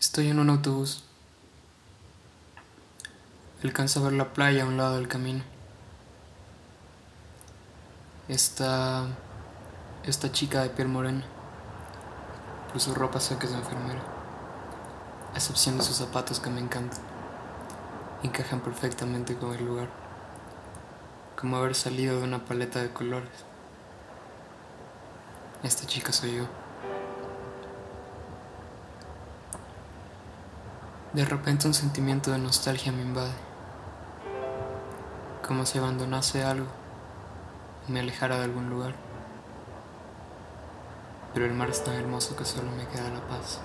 Estoy 0.00 0.28
en 0.28 0.38
un 0.38 0.48
autobús. 0.48 1.02
Alcanzo 3.64 3.98
a 3.98 4.04
ver 4.04 4.12
la 4.12 4.32
playa 4.32 4.62
a 4.62 4.66
un 4.66 4.76
lado 4.76 4.94
del 4.94 5.08
camino. 5.08 5.42
Esta. 8.28 9.08
Esta 10.04 10.30
chica 10.30 10.62
de 10.62 10.70
piel 10.70 10.86
morena. 10.86 11.24
Por 12.70 12.80
su 12.80 12.94
ropa 12.94 13.18
sé 13.18 13.38
que 13.38 13.46
es 13.46 13.52
enfermera. 13.52 14.00
A 15.32 15.36
excepción 15.36 15.78
de 15.78 15.82
sus 15.82 15.96
zapatos 15.96 16.38
que 16.38 16.50
me 16.50 16.60
encantan. 16.60 17.00
Encajan 18.22 18.60
perfectamente 18.60 19.36
con 19.36 19.52
el 19.52 19.64
lugar. 19.64 19.88
Como 21.36 21.56
haber 21.56 21.74
salido 21.74 22.18
de 22.18 22.22
una 22.22 22.44
paleta 22.44 22.80
de 22.80 22.92
colores. 22.92 23.44
Esta 25.64 25.88
chica 25.88 26.12
soy 26.12 26.36
yo. 26.36 26.67
De 31.18 31.24
repente 31.24 31.66
un 31.66 31.74
sentimiento 31.74 32.30
de 32.30 32.38
nostalgia 32.38 32.92
me 32.92 33.02
invade, 33.02 33.32
como 35.44 35.66
si 35.66 35.76
abandonase 35.76 36.44
algo 36.44 36.68
y 37.88 37.90
me 37.90 37.98
alejara 37.98 38.38
de 38.38 38.44
algún 38.44 38.70
lugar. 38.70 38.94
Pero 41.34 41.46
el 41.46 41.54
mar 41.54 41.70
es 41.70 41.82
tan 41.82 41.94
hermoso 41.94 42.36
que 42.36 42.44
solo 42.44 42.70
me 42.70 42.86
queda 42.86 43.10
la 43.10 43.26
paz. 43.26 43.58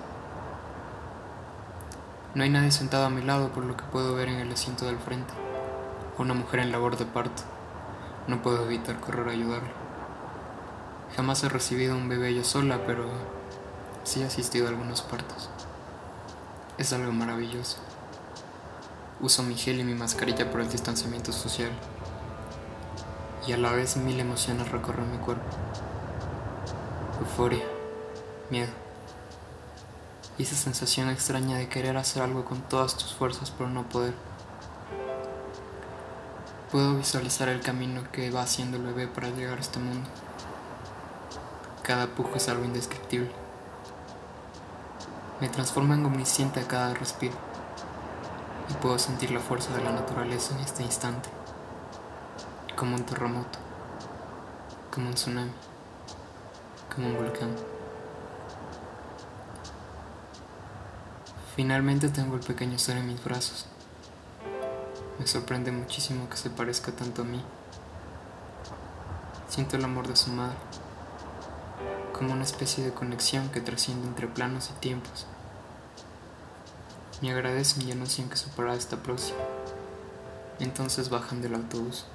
No 2.34 2.42
hay 2.42 2.50
nadie 2.50 2.72
sentado 2.72 3.06
a 3.06 3.12
mi 3.12 3.22
lado 3.22 3.50
por 3.50 3.64
lo 3.64 3.78
que 3.78 3.84
puedo 3.84 4.16
ver 4.16 4.30
en 4.30 4.40
el 4.40 4.52
asiento 4.52 4.86
del 4.86 4.98
frente. 4.98 5.36
Una 6.18 6.34
mujer 6.34 6.60
en 6.62 6.72
labor 6.72 6.98
de 6.98 7.06
parto. 7.06 7.44
No 8.26 8.42
puedo 8.42 8.66
evitar 8.66 9.00
correr 9.00 9.30
a 9.30 9.32
ayudarla. 9.32 9.74
Jamás 11.16 11.44
he 11.44 11.50
recibido 11.50 11.96
un 11.96 12.10
bebé 12.10 12.34
yo 12.34 12.44
sola, 12.44 12.80
pero 12.88 13.06
sí 14.06 14.24
he 14.24 14.26
asistido 14.26 14.66
a 14.66 14.70
algunos 14.70 15.04
partos. 15.04 15.52
Es 16.78 16.92
algo 16.92 17.12
maravilloso. 17.12 17.78
Uso 19.22 19.44
mi 19.44 19.56
gel 19.56 19.80
y 19.80 19.84
mi 19.84 19.94
mascarilla 19.94 20.50
por 20.50 20.60
el 20.60 20.70
distanciamiento 20.70 21.32
social. 21.32 21.70
Y 23.46 23.54
a 23.54 23.58
la 23.58 23.72
vez 23.72 23.96
mil 23.96 24.20
emociones 24.20 24.72
recorren 24.72 25.12
mi 25.12 25.20
cuerpo. 25.20 25.46
Euforia, 27.20 27.64
miedo. 28.50 28.72
Y 30.40 30.44
esa 30.44 30.56
sensación 30.56 31.10
extraña 31.10 31.58
de 31.58 31.70
querer 31.70 31.96
hacer 31.96 32.24
algo 32.24 32.44
con 32.44 32.62
todas 32.62 32.98
tus 32.98 33.14
fuerzas 33.14 33.52
pero 33.56 33.70
no 33.70 33.88
poder. 33.88 34.16
Puedo 36.72 36.96
visualizar 36.96 37.50
el 37.50 37.62
camino 37.62 38.02
que 38.12 38.32
va 38.32 38.42
haciendo 38.42 38.78
el 38.78 38.84
bebé 38.84 39.08
para 39.08 39.30
llegar 39.30 39.60
a 39.60 39.62
este 39.62 39.78
mundo. 39.78 40.10
Cada 41.84 42.08
pujo 42.08 42.36
es 42.36 42.50
algo 42.50 42.66
indescriptible. 42.66 43.43
Me 45.42 45.50
transforma 45.50 45.96
en 45.96 46.06
omnisciente 46.06 46.60
a 46.60 46.68
cada 46.68 46.94
respiro 46.94 47.36
y 48.70 48.74
puedo 48.76 48.98
sentir 48.98 49.32
la 49.32 49.40
fuerza 49.40 49.76
de 49.76 49.84
la 49.84 49.92
naturaleza 49.92 50.56
en 50.56 50.62
este 50.62 50.84
instante, 50.84 51.30
como 52.76 52.96
un 52.96 53.04
terremoto, 53.04 53.60
como 54.92 55.08
un 55.08 55.16
tsunami, 55.16 55.52
como 56.94 57.08
un 57.08 57.16
volcán. 57.18 57.56
Finalmente 61.56 62.10
tengo 62.10 62.36
el 62.36 62.42
pequeño 62.42 62.80
ser 62.80 62.98
en 62.98 63.08
mis 63.08 63.24
brazos. 63.24 63.68
Me 65.20 65.28
sorprende 65.28 65.72
muchísimo 65.72 66.28
que 66.30 66.38
se 66.38 66.50
parezca 66.50 66.92
tanto 66.92 67.22
a 67.22 67.26
mí. 67.26 67.44
Siento 69.50 69.78
el 69.78 69.86
amor 69.86 70.08
de 70.08 70.16
su 70.16 70.32
madre, 70.32 70.56
como 72.14 72.32
una 72.34 72.44
especie 72.44 72.84
de 72.84 72.94
conexión 72.94 73.50
que 73.50 73.60
trasciende 73.60 74.08
entre 74.08 74.28
planos 74.28 74.70
y 74.70 74.80
tiempos. 74.80 75.26
Me 77.22 77.32
agradecen 77.32 77.88
y 77.88 77.92
anuncian 77.92 78.30
que 78.30 78.38
su 78.38 78.50
parada 78.50 78.78
está 78.78 78.98
próxima. 78.98 79.40
Entonces 80.60 81.10
bajan 81.10 81.42
del 81.42 81.56
autobús. 81.56 82.06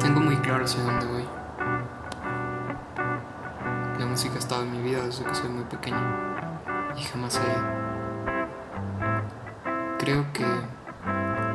Tengo 0.00 0.20
muy 0.20 0.36
claro 0.38 0.64
hacia 0.64 0.82
dónde 0.82 1.06
voy. 1.06 1.24
La 3.98 4.06
música 4.06 4.36
ha 4.36 4.38
estado 4.38 4.62
en 4.62 4.72
mi 4.72 4.82
vida 4.82 5.04
desde 5.04 5.24
que 5.24 5.34
soy 5.34 5.48
muy 5.50 5.64
pequeño 5.64 5.98
y 6.96 7.02
jamás 7.02 7.36
ha 7.36 7.42
ido. 7.42 7.87
Creo 9.98 10.32
que 10.32 10.44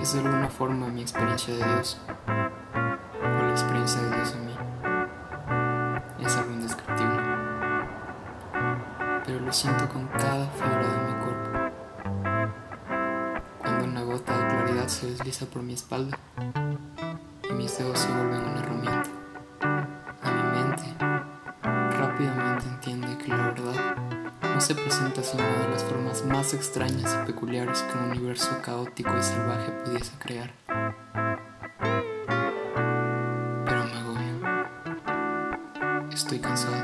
es 0.02 0.14
de 0.14 0.20
alguna 0.20 0.50
forma 0.50 0.88
mi 0.88 1.02
experiencia 1.02 1.54
de 1.56 1.64
Dios 1.64 1.98
o 2.28 3.42
la 3.42 3.52
experiencia 3.52 4.02
de 4.02 4.16
Dios 4.16 4.34
en 4.34 4.46
mí. 4.46 4.54
Es 6.20 6.36
algo 6.36 6.52
indescriptible, 6.52 7.22
pero 9.26 9.40
lo 9.40 9.53
siento 9.53 9.88
con 9.88 10.08
cada 10.08 10.48
fibra 10.50 10.88
de 10.88 10.98
mi 11.08 11.14
cuerpo. 11.24 11.50
Cuando 13.59 13.86
una 13.86 14.03
gota 14.03 14.38
de 14.38 14.48
claridad 14.48 14.88
se 14.88 15.12
desliza 15.12 15.46
por 15.46 15.64
mi 15.64 15.74
espalda 15.74 16.18
y 17.50 17.53
mis 17.53 17.78
dedos 17.78 17.98
se 17.98 18.09
vuelven 18.09 18.42
una 18.42 18.59
herramienta, 18.59 19.09
no 24.53 24.62
se 24.62 24.75
presenta 24.75 25.24
sino 25.24 25.41
de 25.41 25.69
las 25.69 25.84
formas 25.84 26.24
más 26.25 26.53
extrañas 26.53 27.18
y 27.22 27.25
peculiares 27.25 27.81
que 27.81 27.97
un 27.97 28.12
universo 28.12 28.62
caótico 28.64 29.09
y 29.18 29.24
salvaje 29.24 29.72
pudiese 29.84 30.12
crear. 30.19 30.53
Pero 33.66 33.84
me 33.86 33.97
agobio. 33.97 34.68
Estoy 36.14 36.38
cansado. 36.38 36.75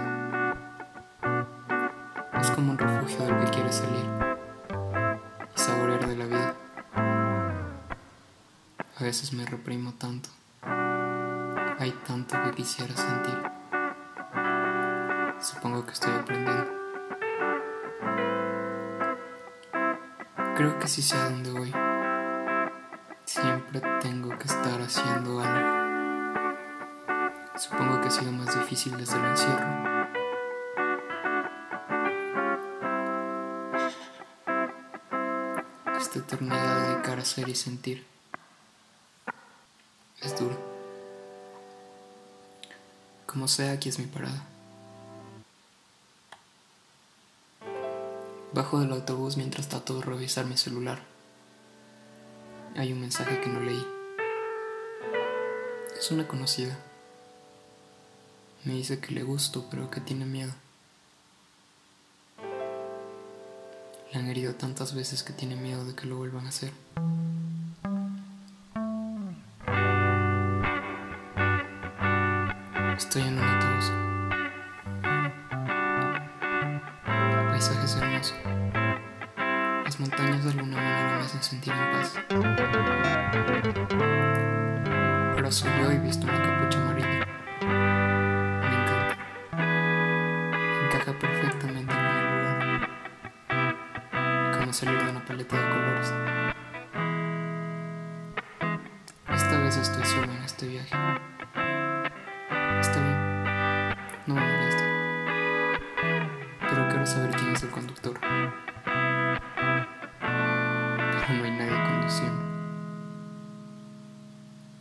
Es 2.42 2.50
como 2.52 2.72
un 2.72 2.78
refugio 2.78 3.26
del 3.26 3.46
que 3.46 3.52
quiere 3.52 3.72
salir 3.72 4.06
y 5.56 5.60
saborear 5.60 6.08
de 6.08 6.16
la 6.16 6.26
vida. 6.26 6.56
A 9.00 9.04
veces 9.04 9.32
me 9.32 9.46
reprimo 9.46 9.94
tanto. 9.94 10.30
Hay 10.64 11.92
tanto 12.08 12.36
que 12.46 12.52
quisiera 12.52 12.96
sentir. 12.96 13.38
Supongo 15.40 15.86
que 15.86 15.92
estoy 15.92 16.14
aprendiendo. 16.14 16.79
Creo 20.60 20.78
que 20.78 20.90
sí 20.90 21.02
sé 21.02 21.16
a 21.16 21.30
dónde 21.30 21.52
voy. 21.52 21.72
Siempre 23.24 23.80
tengo 24.02 24.38
que 24.38 24.46
estar 24.46 24.82
haciendo 24.82 25.40
algo. 25.40 26.58
Supongo 27.58 28.02
que 28.02 28.10
ha 28.10 28.12
sido 28.12 28.34
más 28.34 28.54
difícil 28.54 28.98
desde 28.98 29.16
el 29.16 29.24
encierro. 29.24 30.10
Esta 35.98 36.20
eternidad 36.20 36.76
de 36.76 36.90
dedicar 36.90 37.20
a 37.20 37.24
ser 37.24 37.48
y 37.48 37.56
sentir 37.56 38.06
es 40.22 40.38
duro. 40.38 40.60
Como 43.26 43.48
sea, 43.48 43.72
aquí 43.72 43.88
es 43.88 43.98
mi 43.98 44.08
parada. 44.08 44.44
Bajo 48.52 48.80
del 48.80 48.92
autobús 48.92 49.38
mientras 49.38 49.70
trato 49.70 50.00
de 50.00 50.02
revisar 50.02 50.46
mi 50.46 50.58
celular. 50.58 51.00
Hay 52.76 52.92
un 52.92 53.02
mensaje 53.02 53.40
que 53.42 53.48
no 53.48 53.60
leí. 53.60 53.86
Es 55.98 56.10
una 56.10 56.28
conocida. 56.28 56.76
Me 58.66 58.74
dice 58.74 59.00
que 59.00 59.14
le 59.14 59.22
gusto, 59.22 59.68
pero 59.70 59.92
que 59.92 60.02
tiene 60.02 60.26
miedo. 60.26 60.54
Le 64.12 64.20
han 64.20 64.28
herido 64.28 64.56
tantas 64.56 64.96
veces 64.96 65.22
que 65.22 65.34
tiene 65.34 65.56
miedo 65.56 65.86
de 65.86 65.94
que 65.94 66.08
lo 66.08 66.18
vuelvan 66.18 66.48
a 66.48 66.50
hacer. 66.50 66.72
Estoy 72.98 73.22
en 73.22 73.38
un 73.38 73.59
De 80.40 80.50
alguna 80.52 80.78
manera 80.78 81.18
me 81.18 81.26
hacen 81.26 81.44
sentir 81.44 81.74
en 81.74 81.92
paz. 81.92 82.18
Ahora 85.34 85.52
soy 85.52 85.70
yo 85.82 85.92
y 85.92 85.98
visto 85.98 86.26
una 86.26 86.42
capucha 86.42 86.82
amarilla. 86.82 87.28
Me 88.62 88.76
encanta. 88.82 89.18
Encaja 90.86 91.12
perfectamente 91.20 91.68
en 91.68 91.78
el 91.78 91.86
lugar. 91.86 92.90
Como 94.60 94.72
salir 94.72 95.04
de 95.04 95.10
una 95.12 95.26
paleta 95.26 95.58
de 95.58 95.70
colores. 95.70 96.14
Esta 99.36 99.58
vez 99.58 99.76
estoy 99.76 100.06
solo 100.06 100.32
en 100.32 100.44
este 100.44 100.68
viaje. 100.68 100.96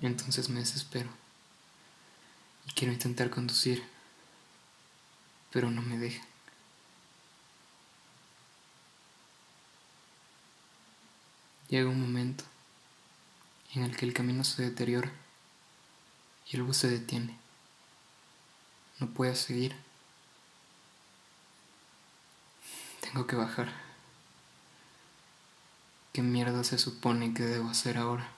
Entonces 0.07 0.49
me 0.49 0.61
desespero 0.61 1.11
y 2.67 2.73
quiero 2.73 2.93
intentar 2.93 3.31
conducir, 3.31 3.83
pero 5.51 5.71
no 5.71 5.83
me 5.83 5.99
deja. 5.99 6.23
Llega 11.69 11.91
un 11.91 12.01
momento 12.01 12.45
en 13.75 13.83
el 13.83 13.97
que 13.97 14.07
el 14.07 14.15
camino 14.15 14.45
se 14.45 14.63
deteriora 14.63 15.13
y 16.51 16.57
el 16.57 16.63
bus 16.63 16.79
se 16.79 16.89
detiene. 16.89 17.37
No 19.01 19.09
puedo 19.09 19.35
seguir. 19.35 19.77
Tengo 23.01 23.27
que 23.27 23.37
bajar. 23.37 23.73
¿Qué 26.13 26.23
mierda 26.23 26.65
se 26.65 26.79
supone 26.79 27.35
que 27.35 27.45
debo 27.45 27.69
hacer 27.69 27.99
ahora? 27.99 28.38